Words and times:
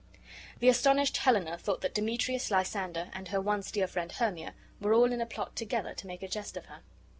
The 0.57 0.67
astonished 0.67 1.17
Helena 1.17 1.59
thought 1.59 1.81
that 1.81 1.93
Demetrius, 1.93 2.49
Lysander, 2.49 3.11
and 3.13 3.27
her 3.27 3.39
once 3.39 3.69
dear 3.69 3.85
friend 3.85 4.11
Hermia 4.11 4.55
were 4.79 4.95
all 4.95 5.13
in 5.13 5.21
a 5.21 5.27
plot 5.27 5.55
together 5.55 5.93
to 5.93 6.07
make 6.07 6.23
a 6.23 6.27
jest 6.27 6.57
of 6.57 6.65
her. 6.65 6.79